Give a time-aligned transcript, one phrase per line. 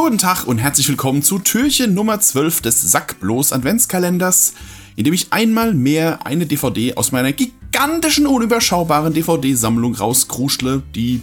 [0.00, 4.54] Guten Tag und herzlich willkommen zu Türchen Nummer 12 des Sackblos Adventskalenders,
[4.94, 11.20] in dem ich einmal mehr eine DVD aus meiner gigantischen, unüberschaubaren DVD-Sammlung rauskruschle, die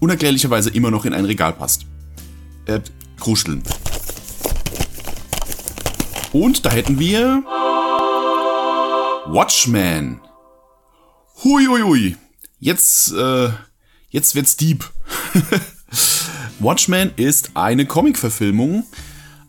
[0.00, 1.86] unerklärlicherweise immer noch in ein Regal passt.
[2.66, 2.80] Äh,
[3.18, 3.62] kruscheln.
[6.32, 7.42] Und da hätten wir
[9.26, 10.20] Watchmen.
[11.42, 12.16] Hui, hui, hui.
[12.60, 13.48] Jetzt, äh,
[14.10, 14.84] jetzt wird's deep.
[16.60, 18.84] Watchmen ist eine Comic-Verfilmung,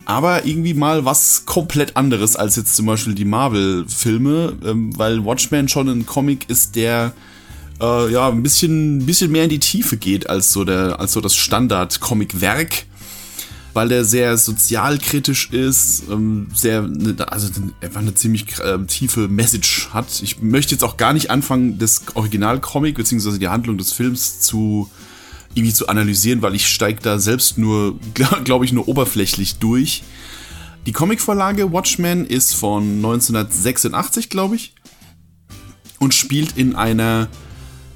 [0.04, 5.68] aber irgendwie mal was komplett anderes als jetzt zum Beispiel die Marvel-Filme, ähm, weil Watchmen
[5.68, 7.12] schon ein Comic ist, der
[7.80, 11.20] äh, ja ein bisschen, bisschen mehr in die Tiefe geht als so der, als so
[11.20, 12.86] das Standard-Comic-Werk
[13.76, 17.48] weil der sehr sozialkritisch ist, ähm, sehr, ne, also
[17.82, 20.22] einfach eine ziemlich äh, tiefe Message hat.
[20.22, 23.36] Ich möchte jetzt auch gar nicht anfangen, das Original-Comic bzw.
[23.36, 24.90] die Handlung des Films zu
[25.56, 27.98] irgendwie zu analysieren, weil ich steige da selbst nur,
[28.44, 30.02] glaube ich, nur oberflächlich durch.
[30.84, 34.74] Die Comicvorlage Watchmen ist von 1986, glaube ich,
[35.98, 37.28] und spielt in einer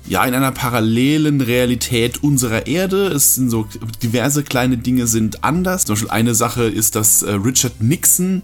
[0.06, 3.08] ja, in einer parallelen Realität unserer Erde.
[3.08, 3.68] Es sind so
[4.02, 5.84] diverse kleine Dinge sind anders.
[5.84, 8.42] Zum Beispiel eine Sache ist, dass äh, Richard Nixon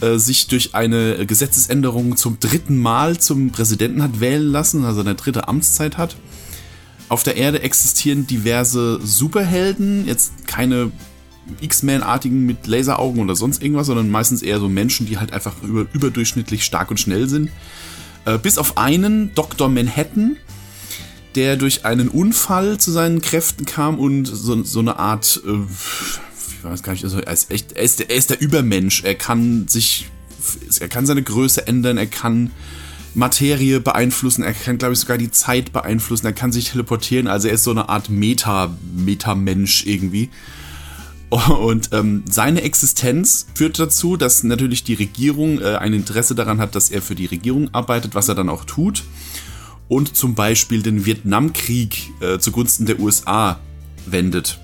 [0.00, 5.14] äh, sich durch eine Gesetzesänderung zum dritten Mal zum Präsidenten hat wählen lassen, also eine
[5.14, 6.16] dritte Amtszeit hat.
[7.08, 10.90] Auf der Erde existieren diverse Superhelden, jetzt keine
[11.60, 15.86] X-Men-artigen mit Laseraugen oder sonst irgendwas, sondern meistens eher so Menschen, die halt einfach über,
[15.92, 17.50] überdurchschnittlich stark und schnell sind.
[18.24, 19.68] Äh, bis auf einen, Dr.
[19.68, 20.36] Manhattan,
[21.34, 26.64] der durch einen Unfall zu seinen Kräften kam und so, so eine Art, äh, ich
[26.64, 29.04] weiß gar nicht, also er ist echt, er ist, er ist der Übermensch.
[29.04, 30.08] Er kann sich,
[30.80, 32.50] er kann seine Größe ändern, er kann
[33.14, 37.48] Materie beeinflussen, er kann, glaube ich, sogar die Zeit beeinflussen, er kann sich teleportieren, also
[37.48, 40.30] er ist so eine Art Meta, Meta-Mensch irgendwie.
[41.30, 46.74] Und ähm, seine Existenz führt dazu, dass natürlich die Regierung äh, ein Interesse daran hat,
[46.74, 49.02] dass er für die Regierung arbeitet, was er dann auch tut
[49.88, 53.58] und zum Beispiel den Vietnamkrieg äh, zugunsten der USA
[54.06, 54.60] wendet.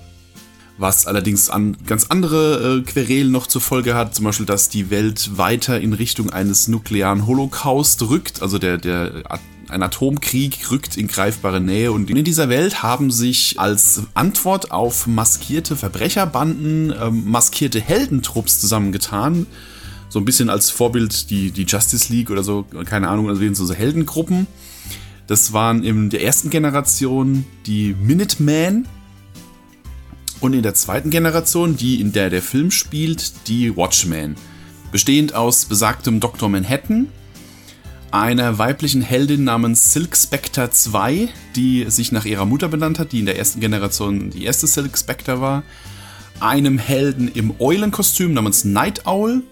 [0.81, 4.89] Was allerdings an ganz andere äh, Querelen noch zur Folge hat, zum Beispiel, dass die
[4.89, 9.21] Welt weiter in Richtung eines nuklearen Holocaust rückt, also der, der
[9.69, 15.05] ein Atomkrieg rückt in greifbare Nähe und in dieser Welt haben sich als Antwort auf
[15.05, 19.45] maskierte Verbrecherbanden ähm, maskierte Heldentrupps zusammengetan.
[20.09, 23.73] So ein bisschen als Vorbild die, die Justice League oder so, keine Ahnung, also so
[23.75, 24.47] Heldengruppen.
[25.27, 28.87] Das waren in der ersten Generation die Minutemen
[30.41, 34.35] und in der zweiten Generation, die in der der Film spielt, die Watchmen.
[34.91, 36.49] Bestehend aus besagtem Dr.
[36.49, 37.07] Manhattan,
[38.11, 43.19] einer weiblichen Heldin namens Silk Spectre 2, die sich nach ihrer Mutter benannt hat, die
[43.19, 45.63] in der ersten Generation die erste Silk Spectre war,
[46.41, 49.43] einem Helden im Eulenkostüm namens Night Owl,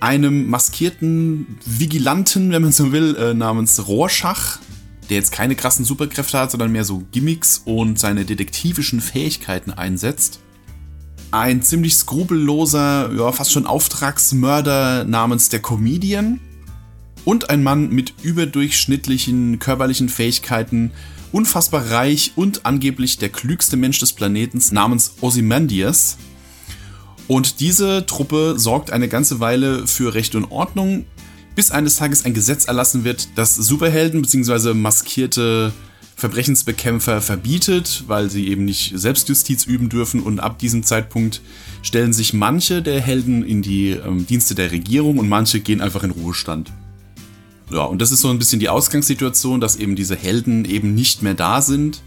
[0.00, 4.58] einem maskierten Vigilanten, wenn man so will, äh, namens Rorschach,
[5.08, 10.40] der jetzt keine krassen Superkräfte hat, sondern mehr so Gimmicks und seine detektivischen Fähigkeiten einsetzt.
[11.30, 16.40] Ein ziemlich skrupelloser, ja, fast schon Auftragsmörder namens der Comedian.
[17.24, 20.92] Und ein Mann mit überdurchschnittlichen körperlichen Fähigkeiten,
[21.32, 26.18] unfassbar reich und angeblich der klügste Mensch des Planetens namens Ozymandias.
[27.26, 31.06] Und diese Truppe sorgt eine ganze Weile für Recht und Ordnung,
[31.54, 34.74] bis eines Tages ein Gesetz erlassen wird, das Superhelden bzw.
[34.74, 35.72] maskierte
[36.16, 41.40] Verbrechensbekämpfer verbietet, weil sie eben nicht Selbstjustiz üben dürfen und ab diesem Zeitpunkt
[41.82, 46.04] stellen sich manche der Helden in die ähm, Dienste der Regierung und manche gehen einfach
[46.04, 46.72] in Ruhestand.
[47.70, 51.22] Ja, und das ist so ein bisschen die Ausgangssituation, dass eben diese Helden eben nicht
[51.22, 52.02] mehr da sind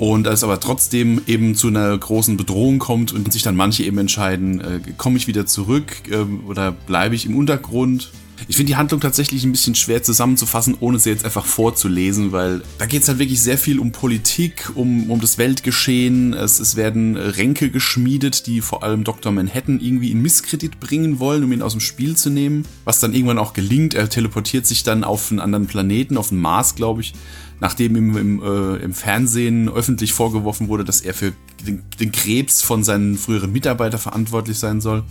[0.00, 3.98] und es aber trotzdem eben zu einer großen Bedrohung kommt und sich dann manche eben
[3.98, 6.16] entscheiden, äh, komme ich wieder zurück äh,
[6.48, 8.10] oder bleibe ich im Untergrund
[8.48, 12.62] ich finde die Handlung tatsächlich ein bisschen schwer zusammenzufassen, ohne sie jetzt einfach vorzulesen, weil
[12.78, 16.32] da geht es halt wirklich sehr viel um Politik, um, um das Weltgeschehen.
[16.32, 19.30] Es, es werden Ränke geschmiedet, die vor allem Dr.
[19.32, 22.64] Manhattan irgendwie in Misskredit bringen wollen, um ihn aus dem Spiel zu nehmen.
[22.84, 23.94] Was dann irgendwann auch gelingt.
[23.94, 27.12] Er teleportiert sich dann auf einen anderen Planeten, auf den Mars, glaube ich,
[27.60, 31.32] nachdem ihm im, äh, im Fernsehen öffentlich vorgeworfen wurde, dass er für
[31.66, 35.04] den, den Krebs von seinen früheren Mitarbeitern verantwortlich sein soll.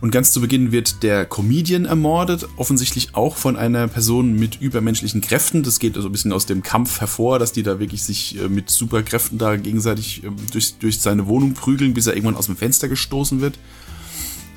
[0.00, 5.20] Und ganz zu Beginn wird der Comedian ermordet, offensichtlich auch von einer Person mit übermenschlichen
[5.20, 5.62] Kräften.
[5.62, 8.48] Das geht also ein bisschen aus dem Kampf hervor, dass die da wirklich sich äh,
[8.48, 12.56] mit Superkräften da gegenseitig ähm, durch, durch seine Wohnung prügeln, bis er irgendwann aus dem
[12.56, 13.58] Fenster gestoßen wird.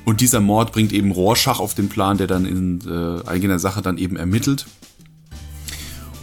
[0.04, 3.82] Und dieser Mord bringt eben Rorschach auf den Plan, der dann in äh, eigener Sache
[3.82, 4.66] dann eben ermittelt.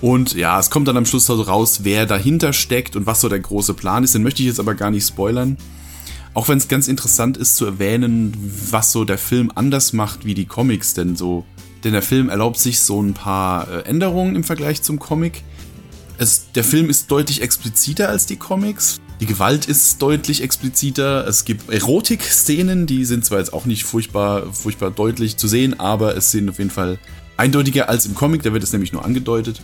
[0.01, 3.39] Und ja, es kommt dann am Schluss raus, wer dahinter steckt und was so der
[3.39, 4.13] große Plan ist.
[4.13, 5.57] Den möchte ich jetzt aber gar nicht spoilern.
[6.33, 8.36] Auch wenn es ganz interessant ist zu erwähnen,
[8.69, 11.45] was so der Film anders macht wie die Comics, denn so,
[11.86, 15.44] denn der Film erlaubt sich so ein paar äh, Änderungen im Vergleich zum Comic.
[16.18, 19.00] Es, der Film ist deutlich expliziter als die Comics.
[19.21, 21.25] Die Gewalt ist deutlich expliziter.
[21.25, 26.18] Es gibt Erotik-Szenen, die sind zwar jetzt auch nicht furchtbar, furchtbar deutlich zu sehen, aber
[26.18, 27.00] es sind auf jeden Fall
[27.38, 29.62] eindeutiger als im Comic, da wird es nämlich nur angedeutet.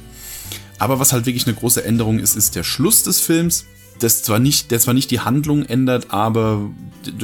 [0.81, 3.65] Aber was halt wirklich eine große Änderung ist, ist der Schluss des Films.
[3.99, 6.71] Das zwar nicht, der zwar nicht die Handlung ändert, aber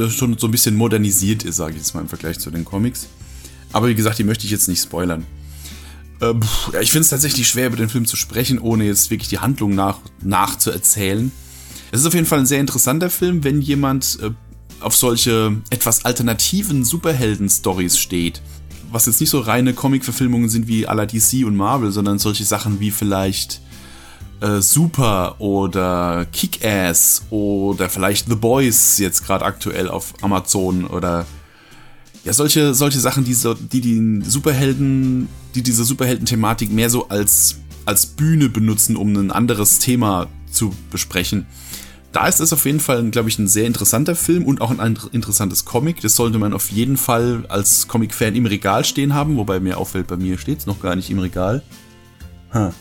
[0.10, 3.08] schon so ein bisschen modernisiert ist, sage ich jetzt mal im Vergleich zu den Comics.
[3.74, 5.26] Aber wie gesagt, die möchte ich jetzt nicht spoilern.
[6.22, 6.36] Äh,
[6.72, 9.40] ja, ich finde es tatsächlich schwer, über den Film zu sprechen, ohne jetzt wirklich die
[9.40, 11.32] Handlung nach, nachzuerzählen.
[11.92, 14.30] Es ist auf jeden Fall ein sehr interessanter Film, wenn jemand äh,
[14.82, 18.40] auf solche etwas alternativen Superhelden-Stories steht
[18.92, 22.80] was jetzt nicht so reine Comic-Verfilmungen sind wie la DC und Marvel, sondern solche Sachen
[22.80, 23.62] wie vielleicht
[24.42, 31.26] äh, Super oder Kick-Ass oder vielleicht The Boys jetzt gerade aktuell auf Amazon oder
[32.24, 37.58] ja, solche, solche Sachen, die, so, die die Superhelden, die diese Superhelden-Thematik mehr so als,
[37.86, 41.46] als Bühne benutzen, um ein anderes Thema zu besprechen
[42.18, 44.98] da ist es auf jeden Fall, glaube ich, ein sehr interessanter Film und auch ein
[45.12, 46.02] interessantes Comic.
[46.02, 50.08] Das sollte man auf jeden Fall als Comic-Fan im Regal stehen haben, wobei mir auffällt,
[50.08, 51.62] bei mir steht es noch gar nicht im Regal.
[52.52, 52.72] Huh.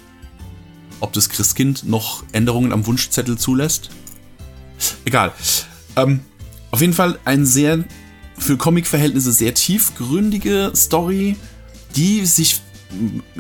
[1.01, 3.91] Ob das Christkind noch Änderungen am Wunschzettel zulässt?
[5.05, 5.33] Egal.
[5.97, 6.21] Ähm,
[6.71, 7.85] auf jeden Fall ein sehr,
[8.39, 11.37] für Comic-Verhältnisse sehr tiefgründige Story,
[11.95, 12.63] die sich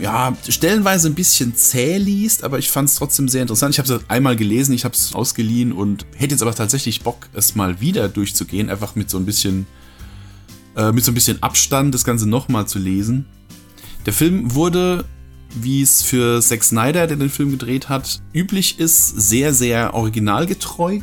[0.01, 3.75] ja, stellenweise ein bisschen zäh liest, aber ich fand es trotzdem sehr interessant.
[3.75, 7.29] Ich habe es einmal gelesen, ich habe es ausgeliehen und hätte jetzt aber tatsächlich Bock,
[7.33, 9.67] es mal wieder durchzugehen, einfach mit so ein bisschen,
[10.77, 13.27] äh, mit so ein bisschen Abstand das Ganze nochmal zu lesen.
[14.05, 15.05] Der Film wurde,
[15.55, 21.01] wie es für Zack Snyder, der den Film gedreht hat, üblich ist, sehr, sehr originalgetreu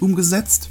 [0.00, 0.70] umgesetzt.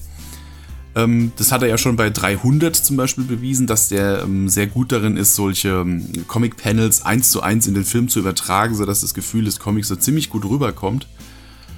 [0.96, 4.68] Ähm, das hat er ja schon bei 300 zum Beispiel bewiesen, dass der ähm, sehr
[4.68, 9.02] gut darin ist, solche ähm, Comic-Panels eins zu eins in den Film zu übertragen, sodass
[9.02, 11.08] das Gefühl des Comics so ziemlich gut rüberkommt.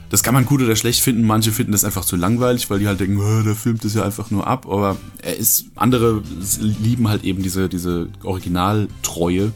[0.10, 1.24] Das kann man gut oder schlecht finden.
[1.24, 4.04] Manche finden das einfach zu langweilig, weil die halt denken, oh, der filmt das ja
[4.04, 4.66] einfach nur ab.
[4.66, 6.22] Aber er ist, andere
[6.60, 9.52] lieben halt eben diese, diese Originaltreue,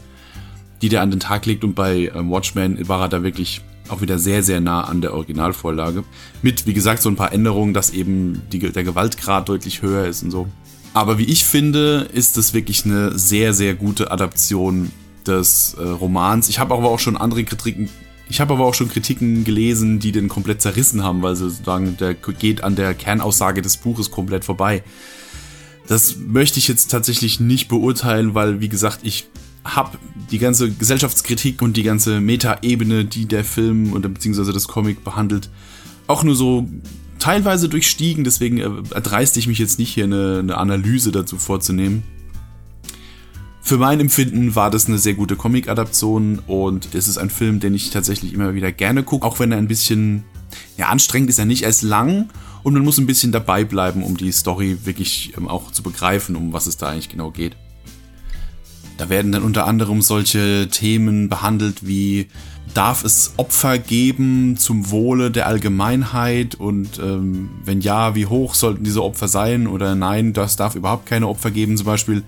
[0.82, 1.64] die der an den Tag legt.
[1.64, 6.04] Und bei Watchmen war er da wirklich auch wieder sehr, sehr nah an der Originalvorlage.
[6.42, 10.22] Mit, wie gesagt, so ein paar Änderungen, dass eben die, der Gewaltgrad deutlich höher ist
[10.22, 10.48] und so.
[10.94, 14.90] Aber wie ich finde, ist es wirklich eine sehr, sehr gute Adaption
[15.26, 16.48] des äh, Romans.
[16.48, 17.88] Ich habe aber auch schon andere Kritiken,
[18.28, 21.96] ich habe aber auch schon Kritiken gelesen, die den komplett zerrissen haben, weil sie sagen,
[21.98, 24.82] der geht an der Kernaussage des Buches komplett vorbei.
[25.86, 29.26] Das möchte ich jetzt tatsächlich nicht beurteilen, weil, wie gesagt, ich
[29.64, 29.98] habe
[30.30, 35.50] die ganze Gesellschaftskritik und die ganze Meta-Ebene, die der Film oder beziehungsweise das Comic behandelt,
[36.06, 36.68] auch nur so
[37.18, 38.24] teilweise durchstiegen.
[38.24, 42.02] Deswegen erdreiste ich mich jetzt nicht hier eine, eine Analyse dazu vorzunehmen.
[43.64, 47.74] Für mein Empfinden war das eine sehr gute Comic-Adaption und es ist ein Film, den
[47.74, 50.24] ich tatsächlich immer wieder gerne gucke, auch wenn er ein bisschen,
[50.76, 52.28] ja, anstrengend ist er nicht, er ist lang
[52.64, 56.34] und man muss ein bisschen dabei bleiben, um die Story wirklich ähm, auch zu begreifen,
[56.34, 57.56] um was es da eigentlich genau geht.
[58.98, 62.28] Da werden dann unter anderem solche Themen behandelt wie
[62.74, 68.84] darf es Opfer geben zum Wohle der Allgemeinheit und ähm, wenn ja, wie hoch sollten
[68.84, 71.76] diese Opfer sein oder nein, das darf überhaupt keine Opfer geben.
[71.76, 72.22] Zum Beispiel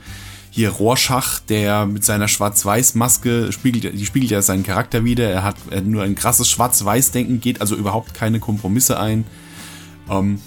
[0.51, 5.29] hier Rorschach, der mit seiner Schwarz-Weiß-Maske spiegelt, die spiegelt ja seinen Charakter wieder.
[5.29, 9.25] Er hat, er hat nur ein krasses Schwarz-Weiß-Denken, geht also überhaupt keine Kompromisse ein.
[10.11, 10.41] Ähm,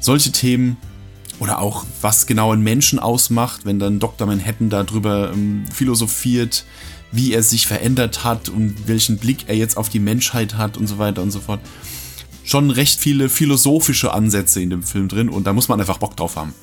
[0.00, 0.78] solche Themen
[1.40, 4.26] oder auch, was genau einen Menschen ausmacht, wenn dann Dr.
[4.26, 6.64] Manhattan darüber ähm, philosophiert,
[7.12, 10.86] wie er sich verändert hat und welchen Blick er jetzt auf die Menschheit hat und
[10.86, 11.60] so weiter und so fort.
[12.44, 16.16] Schon recht viele philosophische Ansätze in dem Film drin und da muss man einfach Bock
[16.16, 16.54] drauf haben.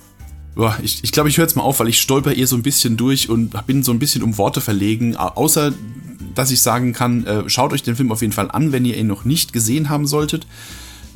[0.50, 2.64] Ich glaube, ich, glaub, ich höre jetzt mal auf, weil ich stolper ihr so ein
[2.64, 5.16] bisschen durch und bin so ein bisschen um Worte verlegen.
[5.16, 5.74] Außer,
[6.34, 8.98] dass ich sagen kann, äh, schaut euch den Film auf jeden Fall an, wenn ihr
[8.98, 10.48] ihn noch nicht gesehen haben solltet.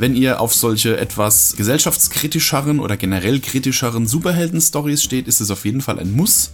[0.01, 5.81] Wenn ihr auf solche etwas gesellschaftskritischeren oder generell kritischeren Superhelden-Stories steht, ist es auf jeden
[5.81, 6.49] Fall ein Muss.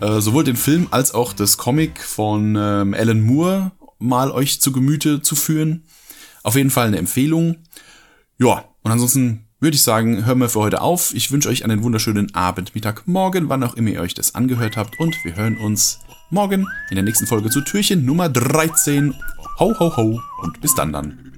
[0.00, 4.72] Äh, sowohl den Film als auch das Comic von ähm, Alan Moore mal euch zu
[4.72, 5.84] Gemüte zu führen.
[6.42, 7.58] Auf jeden Fall eine Empfehlung.
[8.40, 11.14] Ja, und ansonsten würde ich sagen, hören wir für heute auf.
[11.14, 14.76] Ich wünsche euch einen wunderschönen Abend, Mittag, Morgen, wann auch immer ihr euch das angehört
[14.76, 14.98] habt.
[14.98, 19.14] Und wir hören uns morgen in der nächsten Folge zu Türchen Nummer 13.
[19.60, 21.33] Ho, ho, ho und bis dann dann.